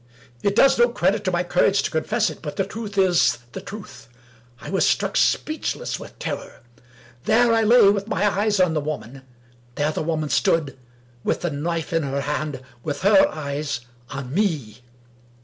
It 0.41 0.55
does 0.55 0.79
no 0.79 0.89
credit 0.89 1.23
to 1.25 1.31
my 1.31 1.43
courage 1.43 1.83
to 1.83 1.91
confess 1.91 2.31
it— 2.31 2.41
but 2.41 2.55
the 2.55 2.65
truth 2.65 2.97
is 2.97 3.37
the 3.51 3.61
truth. 3.61 4.09
I 4.59 4.71
was 4.71 4.83
struck 4.83 5.15
speechless 5.15 5.99
with 5.99 6.17
terror. 6.17 6.61
There 7.25 7.53
I 7.53 7.61
lay 7.61 7.87
with 7.91 8.07
my 8.07 8.25
eyes 8.27 8.59
on 8.59 8.73
the 8.73 8.81
woman; 8.81 9.21
there 9.75 9.91
the 9.91 10.01
woman 10.01 10.29
stood 10.29 10.75
(with 11.23 11.41
the 11.41 11.51
knife 11.51 11.93
in 11.93 12.01
her 12.01 12.21
hand) 12.21 12.63
with 12.81 13.01
her 13.03 13.27
eyes 13.29 13.81
on 14.09 14.33
me. 14.33 14.79